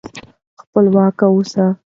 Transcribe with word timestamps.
خپلواک 0.61 1.17
اوسئ. 1.29 1.65